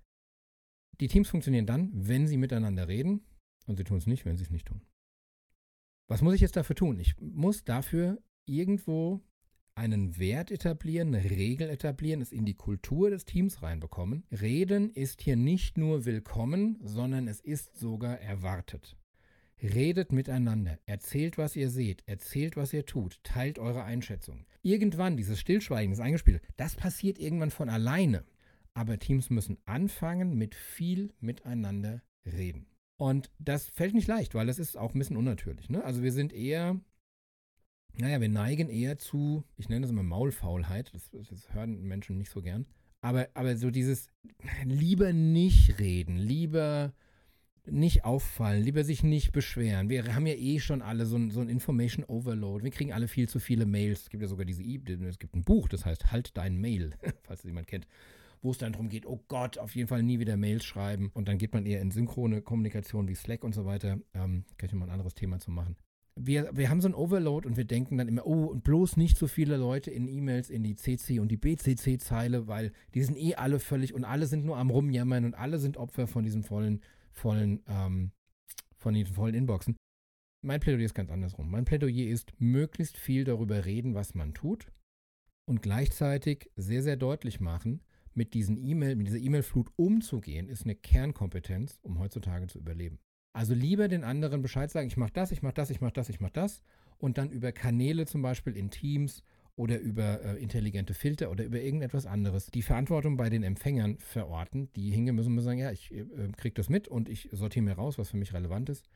die 1.01 1.09
Teams 1.09 1.29
funktionieren 1.29 1.67
dann, 1.67 1.91
wenn 1.93 2.27
sie 2.27 2.37
miteinander 2.37 2.89
reden 2.89 3.21
und 3.67 3.77
sie 3.77 3.85
tun 3.85 3.99
es 3.99 4.07
nicht, 4.07 4.25
wenn 4.25 4.37
sie 4.37 4.45
es 4.45 4.51
nicht 4.51 4.67
tun. 4.67 4.83
Was 6.09 6.23
muss 6.23 6.35
ich 6.35 6.41
jetzt 6.41 6.57
dafür 6.57 6.75
tun? 6.75 6.99
Ich 6.99 7.15
muss 7.21 7.65
dafür 7.65 8.21
irgendwo 8.47 9.23
einen 9.79 10.19
Wert 10.19 10.51
etablieren, 10.51 11.15
eine 11.15 11.31
Regel 11.31 11.71
etablieren, 11.71 12.21
es 12.21 12.33
in 12.33 12.45
die 12.45 12.55
Kultur 12.55 13.11
des 13.11 13.25
Teams 13.25 13.63
reinbekommen. 13.63 14.25
Reden 14.33 14.91
ist 14.91 15.23
hier 15.23 15.37
nicht 15.37 15.79
nur 15.79 16.05
willkommen, 16.05 16.79
sondern 16.83 17.29
es 17.29 17.41
ist 17.41 17.79
sogar 17.79 18.21
erwartet. 18.21 18.97
Redet 19.63 20.13
miteinander, 20.13 20.79
erzählt, 20.87 21.39
was 21.39 21.57
ihr 21.57 21.71
seht, 21.71 22.03
erzählt, 22.07 22.57
was 22.57 22.73
ihr 22.73 22.87
tut, 22.87 23.23
teilt 23.23 23.59
eure 23.59 23.85
Einschätzung. 23.85 24.47
Irgendwann, 24.63 25.17
dieses 25.17 25.41
Stillschweigen, 25.41 25.93
das 25.93 26.01
Eingespielt, 26.01 26.43
das 26.57 26.75
passiert 26.75 27.19
irgendwann 27.19 27.51
von 27.51 27.69
alleine. 27.69 28.25
Aber 28.75 28.99
Teams 28.99 29.31
müssen 29.31 29.59
anfangen, 29.65 30.37
mit 30.37 30.55
viel 30.55 31.15
miteinander 31.21 32.03
reden. 32.27 32.67
Und 32.97 33.31
das 33.39 33.69
fällt 33.69 33.95
nicht 33.95 34.09
leicht, 34.09 34.35
weil 34.35 34.47
das 34.47 34.59
ist 34.59 34.77
auch 34.77 34.95
ein 34.95 34.99
bisschen 34.99 35.17
unnatürlich. 35.17 35.71
Ne? 35.71 35.85
Also 35.85 36.03
wir 36.03 36.13
sind 36.13 36.33
eher 36.33 36.81
naja, 37.99 38.21
wir 38.21 38.29
neigen 38.29 38.69
eher 38.69 38.99
zu, 38.99 39.45
ich 39.57 39.69
nenne 39.69 39.83
das 39.83 39.91
immer 39.91 40.03
Maulfaulheit, 40.03 40.93
das, 40.95 41.11
das 41.11 41.53
hören 41.53 41.83
Menschen 41.83 42.17
nicht 42.17 42.31
so 42.31 42.43
gern. 42.43 42.67
Aber, 43.01 43.29
aber 43.35 43.57
so 43.57 43.71
dieses 43.71 44.09
lieber 44.65 45.13
nicht 45.13 45.79
reden, 45.79 46.17
lieber 46.17 46.93
nicht 47.67 48.05
auffallen, 48.05 48.63
lieber 48.63 48.83
sich 48.83 49.03
nicht 49.03 49.33
beschweren. 49.33 49.89
Wir 49.89 50.15
haben 50.15 50.27
ja 50.27 50.35
eh 50.35 50.59
schon 50.59 50.81
alle 50.81 51.07
so 51.07 51.17
ein, 51.17 51.31
so 51.31 51.41
ein 51.41 51.49
Information 51.49 52.05
Overload. 52.05 52.65
Wir 52.65 52.71
kriegen 52.71 52.93
alle 52.93 53.09
viel 53.09 53.29
zu 53.29 53.41
viele 53.41 53.67
Mails. 53.67 54.03
Es 54.03 54.11
gibt 54.11 54.23
ja 54.23 54.29
sogar 54.29 54.47
diese 54.47 54.63
e 54.63 54.81
es 55.09 55.19
gibt 55.19 55.35
ein 55.35 55.45
Buch, 55.45 55.69
das 55.69 55.85
heißt 55.85 56.11
Halt 56.11 56.37
dein 56.37 56.57
Mail, 56.57 56.95
falls 57.23 57.41
es 57.41 57.47
jemand 57.47 57.67
kennt, 57.67 57.87
wo 58.41 58.53
es 58.53 58.59
dann 58.59 58.73
darum 58.73 58.89
geht, 58.89 59.07
oh 59.07 59.23
Gott, 59.29 59.59
auf 59.59 59.77
jeden 59.77 59.89
Fall 59.89 60.03
nie 60.03 60.19
wieder 60.19 60.37
Mails 60.37 60.65
schreiben. 60.65 61.11
Und 61.15 61.29
dann 61.29 61.39
geht 61.39 61.53
man 61.53 61.67
eher 61.67 61.81
in 61.81 61.91
synchrone 61.91 62.43
Kommunikation 62.43 63.09
wie 63.09 63.15
Slack 63.15 63.45
und 63.45 63.55
so 63.55 63.65
weiter. 63.65 63.99
Ähm, 64.15 64.45
kann 64.57 64.69
ich 64.69 64.73
mal 64.73 64.87
ein 64.87 64.93
anderes 64.93 65.15
Thema 65.15 65.39
zu 65.39 65.51
machen 65.51 65.77
wir, 66.19 66.51
wir 66.53 66.71
haben 66.71 66.81
so 66.81 66.89
ein 66.89 66.95
Overload 66.95 67.47
und 67.47 67.57
wir 67.57 67.65
denken 67.65 67.99
dann 67.99 68.09
immer, 68.09 68.27
oh, 68.27 68.47
und 68.47 68.65
bloß 68.65 68.97
nicht 68.97 69.17
so 69.17 69.27
viele 69.27 69.57
Leute 69.57 69.91
in 69.91 70.09
E-Mails 70.09 70.51
in 70.51 70.63
die 70.63 70.75
CC 70.75 71.21
und 71.21 71.29
die 71.29 71.37
BCC-Zeile, 71.37 72.47
weil 72.47 72.73
die 72.95 73.03
sind 73.03 73.17
eh 73.17 73.35
alle 73.35 73.61
völlig 73.61 73.95
und 73.95 74.05
alle 74.05 74.27
sind 74.27 74.45
nur 74.45 74.57
am 74.57 74.71
Rumjammern 74.71 75.25
und 75.25 75.35
alle 75.35 75.59
sind 75.59 75.77
Opfer 75.77 76.07
von 76.07 76.25
diesen 76.25 76.43
vollen, 76.43 76.83
vollen, 77.13 77.63
ähm, 77.69 78.13
von 78.77 78.95
diesen 78.95 79.15
vollen 79.15 79.35
Inboxen. 79.35 79.77
Mein 80.45 80.61
Plädoyer 80.61 80.85
ist 80.85 80.95
ganz 80.95 81.11
andersrum. 81.11 81.51
Mein 81.51 81.65
Plädoyer 81.65 82.09
ist, 82.09 82.33
möglichst 82.39 82.97
viel 82.97 83.25
darüber 83.25 83.65
reden, 83.65 83.95
was 83.95 84.15
man 84.15 84.35
tut 84.35 84.71
und 85.47 85.63
gleichzeitig 85.63 86.51
sehr, 86.57 86.83
sehr 86.83 86.97
deutlich 86.97 87.41
machen, 87.41 87.81
mit 88.15 88.35
diesen 88.35 88.57
E-Mail, 88.57 88.97
mit 88.97 89.07
dieser 89.07 89.19
E-Mail-Flut 89.19 89.71
umzugehen, 89.77 90.49
ist 90.49 90.65
eine 90.65 90.75
Kernkompetenz, 90.75 91.79
um 91.83 91.99
heutzutage 91.99 92.49
zu 92.49 92.59
überleben. 92.59 92.99
Also 93.39 93.55
lieber 93.55 93.87
den 93.87 94.03
anderen 94.03 94.43
Bescheid 94.43 94.69
sagen, 94.69 94.89
ich 94.89 94.97
mache 94.97 95.13
das, 95.13 95.31
ich 95.31 95.43
mache 95.43 95.55
das, 95.55 95.71
ich 95.71 95.81
mache 95.81 95.93
das, 95.93 96.09
ich 96.09 96.19
mache 96.19 96.33
das 96.33 96.61
und 96.99 97.19
dann 97.19 97.31
über 97.31 97.53
Kanäle 97.53 98.05
zum 98.05 98.21
Beispiel 98.21 98.57
in 98.57 98.69
Teams 98.69 99.23
oder 99.55 99.79
über 99.79 100.21
äh, 100.25 100.43
intelligente 100.43 100.93
Filter 100.93 101.31
oder 101.31 101.45
über 101.45 101.61
irgendetwas 101.61 102.05
anderes 102.05 102.47
die 102.47 102.63
Verantwortung 102.63 103.17
bei 103.17 103.31
den 103.31 103.45
Empfängern 103.45 103.97
verorten. 104.01 104.73
Die 104.75 104.91
hingehen 104.91 105.15
müssen 105.15 105.37
wir 105.37 105.43
sagen, 105.43 105.61
ja, 105.61 105.71
ich 105.71 105.95
äh, 105.95 106.05
kriege 106.37 106.55
das 106.55 106.69
mit 106.69 106.89
und 106.89 107.09
ich 107.09 107.29
sortiere 107.31 107.65
mir 107.65 107.75
raus, 107.75 107.97
was 107.97 108.11
für 108.11 108.17
mich 108.17 108.35
relevant 108.35 108.71
ist. 108.71 108.89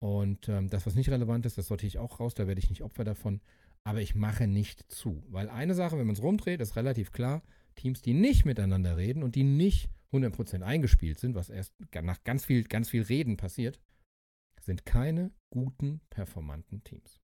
Und 0.00 0.48
ähm, 0.48 0.68
das, 0.68 0.86
was 0.86 0.96
nicht 0.96 1.10
relevant 1.10 1.46
ist, 1.46 1.56
das 1.56 1.68
sortiere 1.68 1.86
ich 1.86 1.98
auch 2.00 2.18
raus, 2.18 2.34
da 2.34 2.48
werde 2.48 2.58
ich 2.58 2.70
nicht 2.70 2.82
Opfer 2.82 3.04
davon. 3.04 3.42
Aber 3.84 4.00
ich 4.00 4.16
mache 4.16 4.48
nicht 4.48 4.90
zu. 4.90 5.22
Weil 5.28 5.48
eine 5.48 5.74
Sache, 5.74 5.96
wenn 5.98 6.06
man 6.08 6.16
es 6.16 6.22
rumdreht, 6.22 6.60
ist 6.60 6.74
relativ 6.74 7.12
klar, 7.12 7.44
Teams, 7.76 8.02
die 8.02 8.14
nicht 8.14 8.44
miteinander 8.44 8.96
reden 8.96 9.22
und 9.22 9.36
die 9.36 9.44
nicht 9.44 9.88
100% 10.14 10.62
eingespielt 10.62 11.18
sind, 11.18 11.34
was 11.34 11.50
erst 11.50 11.74
nach 12.02 12.22
ganz 12.24 12.44
viel, 12.44 12.64
ganz 12.64 12.88
viel 12.88 13.02
Reden 13.02 13.36
passiert, 13.36 13.78
sind 14.64 14.86
keine 14.86 15.32
guten, 15.50 16.00
performanten 16.10 16.82
Teams. 16.84 17.20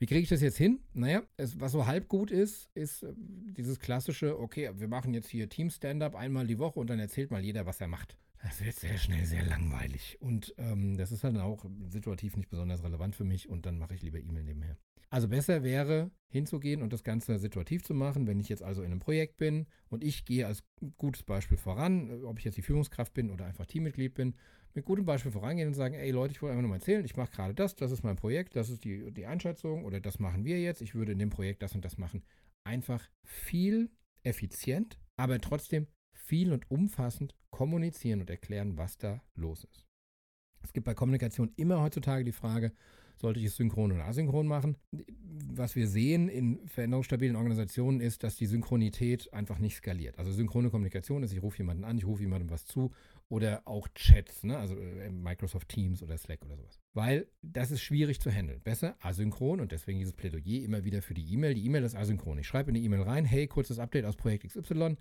Wie 0.00 0.06
kriege 0.06 0.20
ich 0.20 0.28
das 0.28 0.42
jetzt 0.42 0.56
hin? 0.56 0.80
Naja, 0.92 1.22
es, 1.36 1.60
was 1.60 1.72
so 1.72 1.86
halb 1.86 2.08
gut 2.08 2.30
ist, 2.30 2.70
ist 2.74 3.02
äh, 3.02 3.12
dieses 3.16 3.80
klassische, 3.80 4.38
okay, 4.38 4.70
wir 4.74 4.86
machen 4.86 5.12
jetzt 5.12 5.28
hier 5.28 5.48
Team-Stand-up 5.48 6.14
einmal 6.14 6.46
die 6.46 6.60
Woche 6.60 6.78
und 6.78 6.88
dann 6.88 7.00
erzählt 7.00 7.32
mal 7.32 7.44
jeder, 7.44 7.66
was 7.66 7.80
er 7.80 7.88
macht. 7.88 8.16
Das 8.42 8.64
wird 8.64 8.76
sehr 8.76 8.96
schnell 8.98 9.26
sehr 9.26 9.44
langweilig. 9.44 10.16
Und 10.20 10.54
ähm, 10.58 10.96
das 10.96 11.10
ist 11.10 11.24
halt 11.24 11.36
auch 11.38 11.64
situativ 11.88 12.36
nicht 12.36 12.48
besonders 12.48 12.84
relevant 12.84 13.16
für 13.16 13.24
mich 13.24 13.48
und 13.48 13.66
dann 13.66 13.78
mache 13.78 13.94
ich 13.94 14.02
lieber 14.02 14.20
E-Mail 14.20 14.44
nebenher. 14.44 14.76
Also 15.10 15.26
besser 15.26 15.64
wäre, 15.64 16.10
hinzugehen 16.28 16.82
und 16.82 16.92
das 16.92 17.02
Ganze 17.02 17.38
situativ 17.38 17.82
zu 17.82 17.94
machen, 17.94 18.26
wenn 18.26 18.38
ich 18.38 18.48
jetzt 18.48 18.62
also 18.62 18.82
in 18.82 18.92
einem 18.92 19.00
Projekt 19.00 19.38
bin 19.38 19.66
und 19.88 20.04
ich 20.04 20.26
gehe 20.26 20.46
als 20.46 20.62
gutes 20.96 21.22
Beispiel 21.22 21.56
voran, 21.56 22.24
ob 22.24 22.38
ich 22.38 22.44
jetzt 22.44 22.58
die 22.58 22.62
Führungskraft 22.62 23.14
bin 23.14 23.30
oder 23.30 23.46
einfach 23.46 23.66
Teammitglied 23.66 24.14
bin, 24.14 24.34
mit 24.74 24.84
gutem 24.84 25.04
Beispiel 25.04 25.32
vorangehen 25.32 25.68
und 25.68 25.74
sagen, 25.74 25.94
ey 25.94 26.10
Leute, 26.10 26.32
ich 26.32 26.42
wollte 26.42 26.52
einfach 26.52 26.62
nur 26.62 26.70
mal 26.70 26.76
erzählen, 26.76 27.04
ich 27.04 27.16
mache 27.16 27.30
gerade 27.30 27.54
das, 27.54 27.74
das 27.76 27.90
ist 27.90 28.02
mein 28.02 28.16
Projekt, 28.16 28.56
das 28.56 28.70
ist 28.70 28.84
die, 28.84 29.10
die 29.12 29.26
Einschätzung 29.26 29.84
oder 29.84 30.00
das 30.00 30.18
machen 30.18 30.44
wir 30.44 30.60
jetzt, 30.60 30.82
ich 30.82 30.94
würde 30.94 31.12
in 31.12 31.18
dem 31.18 31.30
Projekt 31.30 31.62
das 31.62 31.74
und 31.74 31.84
das 31.84 31.98
machen. 31.98 32.22
Einfach 32.64 33.08
viel 33.24 33.90
effizient, 34.22 34.98
aber 35.16 35.40
trotzdem 35.40 35.86
viel 36.14 36.52
und 36.52 36.70
umfassend 36.70 37.34
kommunizieren 37.50 38.20
und 38.20 38.30
erklären, 38.30 38.76
was 38.76 38.98
da 38.98 39.22
los 39.34 39.64
ist. 39.64 39.86
Es 40.62 40.72
gibt 40.72 40.84
bei 40.84 40.94
Kommunikation 40.94 41.52
immer 41.56 41.80
heutzutage 41.80 42.24
die 42.24 42.32
Frage, 42.32 42.72
sollte 43.20 43.40
ich 43.40 43.46
es 43.46 43.56
synchron 43.56 43.92
oder 43.92 44.06
asynchron 44.06 44.46
machen? 44.46 44.76
Was 45.52 45.76
wir 45.76 45.88
sehen 45.88 46.28
in 46.28 46.66
veränderungsstabilen 46.68 47.36
Organisationen 47.36 48.00
ist, 48.00 48.22
dass 48.22 48.36
die 48.36 48.46
Synchronität 48.46 49.32
einfach 49.32 49.58
nicht 49.58 49.76
skaliert. 49.76 50.18
Also 50.18 50.32
synchrone 50.32 50.70
Kommunikation 50.70 51.22
ist, 51.22 51.32
ich 51.32 51.42
rufe 51.42 51.58
jemanden 51.58 51.84
an, 51.84 51.98
ich 51.98 52.06
rufe 52.06 52.22
jemandem 52.22 52.50
was 52.50 52.64
zu 52.64 52.92
oder 53.28 53.62
auch 53.66 53.88
Chats, 53.94 54.44
ne? 54.44 54.56
also 54.56 54.74
äh, 54.74 55.10
Microsoft 55.10 55.68
Teams 55.68 56.02
oder 56.02 56.16
Slack 56.16 56.44
oder 56.44 56.56
sowas. 56.56 56.80
Weil 56.94 57.26
das 57.42 57.70
ist 57.70 57.82
schwierig 57.82 58.20
zu 58.20 58.30
handeln. 58.30 58.60
Besser 58.62 58.96
asynchron 59.00 59.60
und 59.60 59.72
deswegen 59.72 59.98
dieses 59.98 60.14
Plädoyer 60.14 60.64
immer 60.64 60.84
wieder 60.84 61.02
für 61.02 61.14
die 61.14 61.30
E-Mail. 61.32 61.54
Die 61.54 61.64
E-Mail 61.66 61.84
ist 61.84 61.94
asynchron. 61.94 62.38
Ich 62.38 62.46
schreibe 62.46 62.70
in 62.70 62.74
die 62.74 62.84
E-Mail 62.84 63.02
rein, 63.02 63.24
hey, 63.24 63.46
kurzes 63.46 63.78
Update 63.78 64.04
aus 64.04 64.16
Projekt 64.16 64.46
XY. 64.46 64.96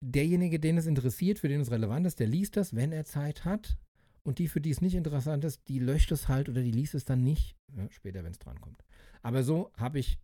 Derjenige, 0.00 0.58
den 0.58 0.78
es 0.78 0.86
interessiert, 0.86 1.38
für 1.38 1.48
den 1.48 1.60
es 1.60 1.70
relevant 1.70 2.06
ist, 2.06 2.20
der 2.20 2.26
liest 2.26 2.56
das, 2.56 2.74
wenn 2.74 2.92
er 2.92 3.04
Zeit 3.04 3.44
hat. 3.44 3.76
Und 4.22 4.38
die, 4.38 4.48
für 4.48 4.60
die 4.60 4.70
es 4.70 4.80
nicht 4.80 4.94
interessant 4.94 5.44
ist, 5.44 5.66
die 5.68 5.78
löscht 5.78 6.12
es 6.12 6.28
halt 6.28 6.48
oder 6.48 6.62
die 6.62 6.70
liest 6.70 6.94
es 6.94 7.04
dann 7.04 7.22
nicht, 7.22 7.56
ja, 7.76 7.90
später, 7.90 8.22
wenn 8.24 8.32
es 8.32 8.38
drankommt. 8.38 8.84
Aber 9.22 9.42
so 9.42 9.70
habe 9.76 9.98
ich 9.98 10.18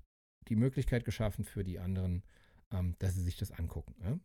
die 0.48 0.56
Möglichkeit 0.56 1.04
geschaffen 1.04 1.44
für 1.44 1.64
die 1.64 1.78
anderen, 1.78 2.22
ähm, 2.72 2.94
dass 2.98 3.14
sie 3.14 3.22
sich 3.22 3.36
das 3.36 3.52
angucken. 3.52 3.94
Ja. 4.02 4.18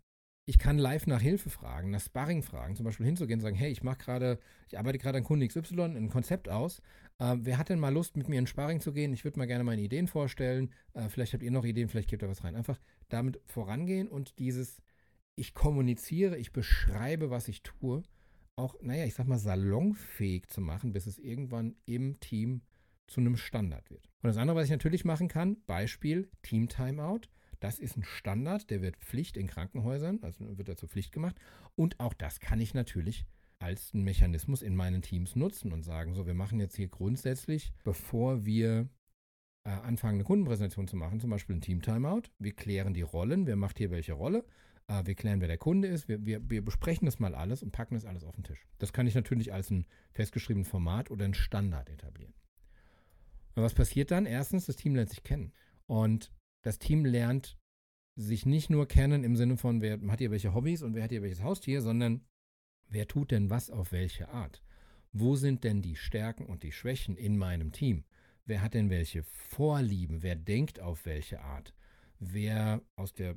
Ich 0.46 0.58
kann 0.58 0.78
live 0.78 1.06
nach 1.08 1.22
Hilfe 1.22 1.50
fragen, 1.50 1.92
nach 1.92 2.02
Sparring 2.02 2.42
fragen, 2.42 2.76
zum 2.76 2.84
Beispiel 2.84 3.06
hinzugehen 3.06 3.40
und 3.40 3.44
sagen, 3.44 3.56
hey, 3.56 3.72
ich 3.72 3.84
mache 3.84 4.00
gerade, 4.00 4.40
ich 4.68 4.78
arbeite 4.78 4.98
gerade 4.98 5.20
an 5.20 5.24
Kunde 5.24 5.48
XY 5.48 5.84
ein 5.84 6.10
Konzept 6.10 6.50
aus. 6.50 6.80
Äh, 7.20 7.38
wer 7.40 7.58
hat 7.58 7.70
denn 7.70 7.80
mal 7.80 7.94
Lust, 7.94 8.18
mit 8.18 8.28
mir 8.28 8.40
in 8.40 8.48
Sparring 8.48 8.82
zu 8.82 8.92
gehen? 8.92 9.14
Ich 9.14 9.24
würde 9.24 9.38
mal 9.38 9.46
gerne 9.46 9.64
meine 9.64 9.82
Ideen 9.82 10.08
vorstellen. 10.08 10.74
Äh, 10.94 11.10
vielleicht 11.10 11.34
habt 11.34 11.44
ihr 11.44 11.52
noch 11.52 11.64
Ideen, 11.64 11.90
vielleicht 11.90 12.10
gebt 12.10 12.24
ihr 12.24 12.30
was 12.30 12.44
rein. 12.44 12.56
Einfach 12.56 12.80
damit 13.08 13.40
vorangehen 13.46 14.08
und 14.08 14.40
dieses, 14.40 14.82
ich 15.36 15.54
kommuniziere, 15.54 16.38
ich 16.38 16.52
beschreibe, 16.52 17.30
was 17.30 17.48
ich 17.48 17.62
tue 17.62 18.04
auch, 18.56 18.76
naja, 18.82 19.06
ich 19.06 19.14
sag 19.14 19.28
mal, 19.28 19.40
salonfähig 19.40 20.48
zu 20.48 20.62
machen, 20.62 20.94
bis 20.94 21.08
es 21.08 21.18
irgendwann 21.18 21.76
im 21.86 22.20
Team 22.20 22.62
zu 23.08 23.22
einem 23.22 23.38
Standard 23.38 23.90
wird. 23.90 24.08
Und 24.22 24.28
das 24.28 24.38
andere, 24.38 24.58
was 24.58 24.66
ich 24.66 24.72
natürlich 24.72 25.06
machen 25.06 25.28
kann, 25.28 25.58
Beispiel 25.66 26.30
Team 26.42 26.70
Timeout. 26.70 27.22
Das 27.60 27.78
ist 27.78 27.96
ein 27.96 28.04
Standard, 28.04 28.70
der 28.70 28.82
wird 28.82 28.98
Pflicht 28.98 29.38
in 29.38 29.48
Krankenhäusern, 29.48 30.20
also 30.24 30.58
wird 30.58 30.70
dazu 30.70 30.88
Pflicht 30.88 31.12
gemacht. 31.12 31.36
Und 31.76 32.00
auch 32.00 32.14
das 32.14 32.40
kann 32.40 32.60
ich 32.60 32.74
natürlich 32.74 33.26
als 33.60 33.94
einen 33.94 34.04
Mechanismus 34.04 34.64
in 34.64 34.76
meinen 34.76 35.04
Teams 35.04 35.36
nutzen 35.36 35.72
und 35.72 35.84
sagen, 35.84 36.16
so, 36.16 36.26
wir 36.26 36.34
machen 36.34 36.60
jetzt 36.60 36.76
hier 36.76 36.88
grundsätzlich, 36.88 37.72
bevor 37.84 38.46
wir 38.46 38.90
äh, 39.64 39.70
anfangen, 39.70 40.16
eine 40.16 40.24
Kundenpräsentation 40.24 40.88
zu 40.88 40.96
machen, 40.96 41.20
zum 41.20 41.30
Beispiel 41.30 41.56
ein 41.56 41.62
Team 41.62 41.82
Timeout. 41.82 42.24
Wir 42.40 42.54
klären 42.54 42.96
die 42.96 43.04
Rollen, 43.04 43.46
wer 43.46 43.56
macht 43.56 43.78
hier 43.78 43.92
welche 43.92 44.14
Rolle. 44.14 44.44
Äh, 44.92 45.06
wir 45.06 45.16
klären, 45.16 45.42
wer 45.42 45.48
der 45.48 45.58
Kunde 45.58 45.88
ist. 45.88 46.08
Wir, 46.08 46.26
wir, 46.26 46.50
wir 46.50 46.64
besprechen 46.64 47.06
das 47.06 47.20
mal 47.20 47.34
alles 47.34 47.64
und 47.64 47.72
packen 47.72 47.96
das 47.96 48.06
alles 48.06 48.24
auf 48.24 48.36
den 48.36 48.44
Tisch. 48.44 48.66
Das 48.78 48.94
kann 48.94 49.08
ich 49.08 49.16
natürlich 49.16 49.54
als 49.54 49.70
ein 49.72 49.86
festgeschriebenes 50.12 50.68
Format 50.68 51.10
oder 51.12 51.26
ein 51.26 51.34
Standard 51.34 51.90
etablieren. 51.90 52.34
Und 53.56 53.64
was 53.64 53.74
passiert 53.74 54.12
dann? 54.12 54.26
Erstens, 54.26 54.66
das 54.66 54.76
Team 54.76 54.96
lernt 54.96 55.10
sich 55.10 55.24
kennen. 55.24 55.54
Und 55.88 56.32
das 56.64 56.80
Team 56.80 57.06
lernt 57.06 57.58
sich 58.16 58.46
nicht 58.46 58.70
nur 58.70 58.88
kennen 58.88 59.24
im 59.24 59.36
Sinne 59.36 59.58
von, 59.58 59.82
wer 59.82 60.00
hat 60.08 60.20
hier 60.20 60.32
welche 60.32 60.54
Hobbys 60.54 60.84
und 60.84 60.94
wer 60.94 61.04
hat 61.04 61.12
hier 61.12 61.22
welches 61.22 61.44
Haustier, 61.44 61.82
sondern 61.82 62.22
wer 62.90 63.08
tut 63.08 63.32
denn 63.32 63.50
was 63.50 63.70
auf 63.70 63.92
welche 63.92 64.30
Art? 64.30 64.62
Wo 65.14 65.36
sind 65.36 65.64
denn 65.64 65.82
die 65.82 65.96
Stärken 65.96 66.46
und 66.46 66.64
die 66.64 66.72
Schwächen 66.72 67.18
in 67.18 67.38
meinem 67.38 67.72
Team? 67.72 68.06
Wer 68.46 68.62
hat 68.62 68.74
denn 68.74 68.90
welche 68.90 69.24
Vorlieben? 69.24 70.24
Wer 70.24 70.36
denkt 70.36 70.80
auf 70.80 71.06
welche 71.06 71.42
Art? 71.42 71.74
Wer 72.22 72.82
aus 72.96 73.14
der, 73.14 73.36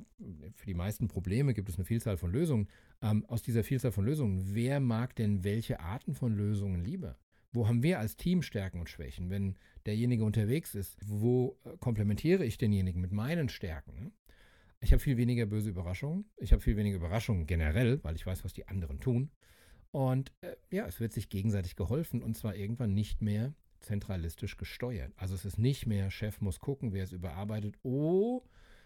für 0.53 0.65
die 0.67 0.75
meisten 0.75 1.07
Probleme 1.07 1.53
gibt 1.53 1.69
es 1.69 1.75
eine 1.75 1.85
Vielzahl 1.85 2.17
von 2.17 2.31
Lösungen, 2.31 2.67
ähm, 3.01 3.25
aus 3.25 3.41
dieser 3.41 3.63
Vielzahl 3.63 3.91
von 3.91 4.05
Lösungen, 4.05 4.53
wer 4.53 4.79
mag 4.79 5.15
denn 5.15 5.43
welche 5.43 5.79
Arten 5.79 6.13
von 6.13 6.35
Lösungen 6.35 6.85
lieber? 6.85 7.17
Wo 7.51 7.67
haben 7.67 7.83
wir 7.83 7.99
als 7.99 8.15
Team 8.15 8.41
Stärken 8.41 8.79
und 8.79 8.89
Schwächen? 8.89 9.29
Wenn 9.29 9.55
derjenige 9.85 10.23
unterwegs 10.23 10.75
ist, 10.75 10.97
wo 11.03 11.57
äh, 11.63 11.77
komplementiere 11.79 12.45
ich 12.45 12.57
denjenigen 12.57 13.01
mit 13.01 13.11
meinen 13.11 13.49
Stärken? 13.49 14.13
Ich 14.81 14.91
habe 14.91 14.99
viel 14.99 15.17
weniger 15.17 15.47
böse 15.47 15.69
Überraschungen. 15.71 16.25
Ich 16.37 16.51
habe 16.51 16.61
viel 16.61 16.77
weniger 16.77 16.97
Überraschungen 16.97 17.47
generell, 17.47 18.03
weil 18.03 18.15
ich 18.15 18.25
weiß, 18.25 18.43
was 18.43 18.53
die 18.53 18.67
anderen 18.67 18.99
tun. 18.99 19.31
Und 19.91 20.31
äh, 20.41 20.55
ja, 20.69 20.85
es 20.85 20.99
wird 20.99 21.13
sich 21.13 21.29
gegenseitig 21.29 21.75
geholfen 21.75 22.21
und 22.21 22.35
zwar 22.35 22.55
irgendwann 22.55 22.93
nicht 22.93 23.21
mehr 23.21 23.55
zentralistisch 23.79 24.57
gesteuert. 24.57 25.13
Also 25.15 25.33
es 25.33 25.45
ist 25.45 25.57
nicht 25.57 25.87
mehr, 25.87 26.11
Chef 26.11 26.41
muss 26.41 26.59
gucken, 26.59 26.93
wer 26.93 27.03
es 27.03 27.13
überarbeitet. 27.13 27.77
Oh, 27.83 28.43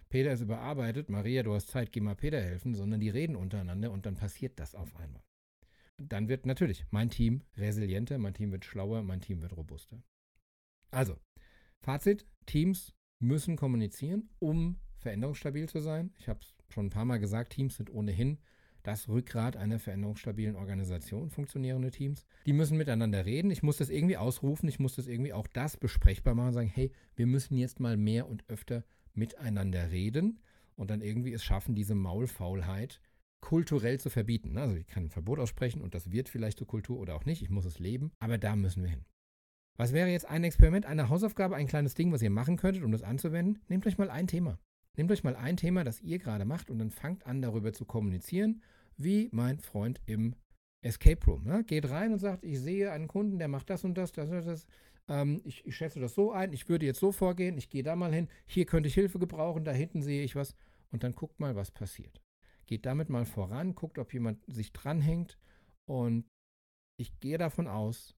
Peter 0.09 0.31
ist 0.31 0.41
überarbeitet, 0.41 1.09
Maria, 1.09 1.43
du 1.43 1.53
hast 1.53 1.67
Zeit, 1.67 1.91
geh 1.91 1.99
mal 1.99 2.15
Peter 2.15 2.41
helfen, 2.41 2.73
sondern 2.73 2.99
die 2.99 3.09
reden 3.09 3.35
untereinander 3.35 3.91
und 3.91 4.05
dann 4.05 4.15
passiert 4.15 4.59
das 4.59 4.73
auf 4.73 4.95
einmal. 4.95 5.23
Dann 5.97 6.27
wird 6.29 6.45
natürlich 6.45 6.85
mein 6.89 7.09
Team 7.09 7.43
resilienter, 7.57 8.17
mein 8.17 8.33
Team 8.33 8.51
wird 8.51 8.65
schlauer, 8.65 9.03
mein 9.03 9.21
Team 9.21 9.41
wird 9.41 9.55
robuster. 9.55 10.01
Also, 10.91 11.17
Fazit, 11.81 12.25
Teams 12.45 12.95
müssen 13.19 13.55
kommunizieren, 13.55 14.29
um 14.39 14.79
veränderungsstabil 14.97 15.69
zu 15.69 15.79
sein. 15.79 16.11
Ich 16.17 16.27
habe 16.27 16.39
es 16.41 16.55
schon 16.73 16.87
ein 16.87 16.91
paar 16.91 17.05
Mal 17.05 17.19
gesagt, 17.19 17.53
Teams 17.53 17.77
sind 17.77 17.91
ohnehin 17.91 18.39
das 18.81 19.09
Rückgrat 19.09 19.57
einer 19.57 19.77
veränderungsstabilen 19.77 20.55
Organisation, 20.55 21.29
funktionierende 21.29 21.91
Teams. 21.91 22.25
Die 22.45 22.53
müssen 22.53 22.77
miteinander 22.77 23.25
reden. 23.25 23.51
Ich 23.51 23.61
muss 23.61 23.77
das 23.77 23.89
irgendwie 23.89 24.17
ausrufen. 24.17 24.69
Ich 24.69 24.79
muss 24.79 24.95
das 24.95 25.07
irgendwie 25.07 25.33
auch 25.33 25.47
das 25.47 25.77
besprechbar 25.77 26.33
machen. 26.33 26.53
Sagen, 26.53 26.71
hey, 26.73 26.91
wir 27.15 27.27
müssen 27.27 27.55
jetzt 27.55 27.79
mal 27.79 27.97
mehr 27.97 28.27
und 28.27 28.49
öfter 28.49 28.85
miteinander 29.19 29.91
reden 29.91 30.39
und 30.75 30.89
dann 30.89 31.01
irgendwie 31.01 31.33
es 31.33 31.43
schaffen, 31.43 31.75
diese 31.75 31.93
Maulfaulheit 31.93 33.01
kulturell 33.41 33.99
zu 33.99 34.09
verbieten. 34.09 34.57
Also 34.57 34.75
ich 34.75 34.87
kann 34.87 35.05
ein 35.05 35.09
Verbot 35.09 35.39
aussprechen 35.39 35.81
und 35.81 35.93
das 35.93 36.11
wird 36.11 36.29
vielleicht 36.29 36.57
zur 36.57 36.67
Kultur 36.67 36.97
oder 36.99 37.15
auch 37.15 37.25
nicht. 37.25 37.41
Ich 37.41 37.49
muss 37.49 37.65
es 37.65 37.79
leben, 37.79 38.11
aber 38.19 38.37
da 38.37 38.55
müssen 38.55 38.83
wir 38.83 38.89
hin. 38.89 39.05
Was 39.77 39.93
wäre 39.93 40.09
jetzt 40.09 40.27
ein 40.27 40.43
Experiment, 40.43 40.85
eine 40.85 41.07
Hausaufgabe, 41.07 41.55
ein 41.55 41.67
kleines 41.67 41.93
Ding, 41.93 42.11
was 42.11 42.21
ihr 42.21 42.29
machen 42.29 42.57
könntet, 42.57 42.83
um 42.83 42.91
das 42.91 43.03
anzuwenden? 43.03 43.61
Nehmt 43.69 43.87
euch 43.87 43.97
mal 43.97 44.09
ein 44.09 44.27
Thema. 44.27 44.59
Nehmt 44.97 45.11
euch 45.11 45.23
mal 45.23 45.35
ein 45.35 45.55
Thema, 45.55 45.85
das 45.85 46.01
ihr 46.01 46.19
gerade 46.19 46.43
macht 46.43 46.69
und 46.69 46.79
dann 46.79 46.91
fangt 46.91 47.25
an, 47.25 47.41
darüber 47.41 47.71
zu 47.71 47.85
kommunizieren, 47.85 48.61
wie 48.97 49.29
mein 49.31 49.59
Freund 49.59 50.01
im 50.05 50.35
Escape 50.81 51.25
Room. 51.25 51.45
Ne? 51.45 51.63
Geht 51.63 51.89
rein 51.89 52.11
und 52.11 52.19
sagt, 52.19 52.43
ich 52.43 52.59
sehe 52.59 52.91
einen 52.91 53.07
Kunden, 53.07 53.39
der 53.39 53.47
macht 53.47 53.69
das 53.69 53.85
und 53.85 53.97
das, 53.97 54.11
das 54.11 54.29
und 54.29 54.45
das 54.45 54.65
ähm, 55.09 55.41
ich, 55.43 55.65
ich 55.65 55.75
schätze 55.75 55.99
das 55.99 56.13
so 56.13 56.31
ein, 56.31 56.53
ich 56.53 56.69
würde 56.69 56.85
jetzt 56.85 56.99
so 56.99 57.11
vorgehen, 57.11 57.57
ich 57.57 57.69
gehe 57.69 57.83
da 57.83 57.95
mal 57.95 58.13
hin, 58.13 58.29
hier 58.45 58.65
könnte 58.65 58.87
ich 58.87 58.93
Hilfe 58.93 59.19
gebrauchen, 59.19 59.65
da 59.65 59.71
hinten 59.71 60.01
sehe 60.01 60.23
ich 60.23 60.35
was 60.35 60.55
und 60.91 61.03
dann 61.03 61.15
guckt 61.15 61.39
mal, 61.39 61.55
was 61.55 61.71
passiert. 61.71 62.21
Geht 62.67 62.85
damit 62.85 63.09
mal 63.09 63.25
voran, 63.25 63.75
guckt, 63.75 63.97
ob 63.97 64.13
jemand 64.13 64.39
sich 64.47 64.71
dranhängt 64.71 65.37
und 65.85 66.25
ich 66.97 67.19
gehe 67.19 67.37
davon 67.37 67.67
aus, 67.67 68.15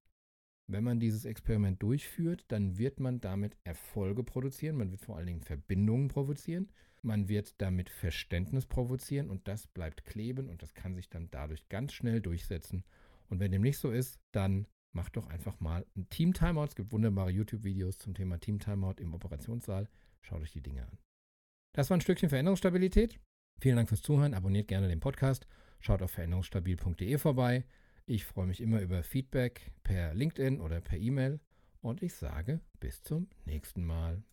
wenn 0.67 0.83
man 0.83 0.99
dieses 0.99 1.25
Experiment 1.25 1.81
durchführt, 1.81 2.45
dann 2.49 2.77
wird 2.77 2.99
man 2.99 3.19
damit 3.19 3.57
Erfolge 3.63 4.23
produzieren, 4.23 4.77
man 4.77 4.91
wird 4.91 5.01
vor 5.01 5.17
allen 5.17 5.27
Dingen 5.27 5.41
Verbindungen 5.41 6.07
provozieren, 6.07 6.71
man 7.01 7.27
wird 7.29 7.59
damit 7.59 7.89
Verständnis 7.89 8.65
provozieren 8.65 9.29
und 9.29 9.47
das 9.47 9.67
bleibt 9.67 10.05
kleben 10.05 10.49
und 10.49 10.61
das 10.61 10.73
kann 10.73 10.95
sich 10.95 11.09
dann 11.09 11.29
dadurch 11.31 11.67
ganz 11.69 11.93
schnell 11.93 12.21
durchsetzen. 12.21 12.83
Und 13.29 13.39
wenn 13.39 13.51
dem 13.51 13.61
nicht 13.61 13.79
so 13.79 13.91
ist, 13.91 14.19
dann 14.31 14.67
macht 14.93 15.17
doch 15.17 15.27
einfach 15.27 15.59
mal 15.59 15.85
ein 15.95 16.09
Team 16.09 16.33
Timeout. 16.33 16.65
Es 16.65 16.75
gibt 16.75 16.91
wunderbare 16.91 17.31
YouTube-Videos 17.31 17.97
zum 17.97 18.13
Thema 18.13 18.39
Team 18.39 18.59
Timeout 18.59 18.95
im 18.97 19.13
Operationssaal. 19.13 19.87
Schaut 20.21 20.41
euch 20.41 20.51
die 20.51 20.61
Dinge 20.61 20.83
an. 20.83 20.97
Das 21.73 21.89
war 21.89 21.97
ein 21.97 22.01
Stückchen 22.01 22.29
Veränderungsstabilität. 22.29 23.19
Vielen 23.59 23.77
Dank 23.77 23.89
fürs 23.89 24.01
Zuhören. 24.01 24.33
Abonniert 24.33 24.67
gerne 24.67 24.87
den 24.87 24.99
Podcast. 24.99 25.47
Schaut 25.79 26.01
auf 26.01 26.11
veränderungsstabil.de 26.11 27.17
vorbei. 27.17 27.65
Ich 28.05 28.25
freue 28.25 28.47
mich 28.47 28.61
immer 28.61 28.81
über 28.81 29.03
Feedback 29.03 29.71
per 29.83 30.13
LinkedIn 30.13 30.59
oder 30.59 30.81
per 30.81 30.97
E-Mail. 30.97 31.39
Und 31.81 32.03
ich 32.03 32.13
sage 32.13 32.61
bis 32.79 33.01
zum 33.03 33.27
nächsten 33.45 33.85
Mal. 33.85 34.23